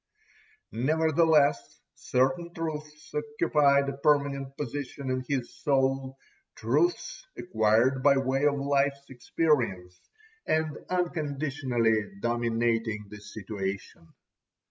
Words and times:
Nevertheless 0.71 1.79
certain 1.93 2.51
truths 2.55 3.13
occupied 3.13 3.87
a 3.87 3.97
permanent 3.97 4.57
position 4.57 5.11
in 5.11 5.23
his 5.29 5.53
soul, 5.53 6.17
truths 6.55 7.27
acquired 7.37 8.01
by 8.01 8.17
way 8.17 8.45
of 8.47 8.55
life's 8.57 9.11
experience, 9.11 10.09
and 10.47 10.75
unconditionally 10.89 12.15
dominating 12.19 13.09
the 13.11 13.19
situation. 13.19 14.11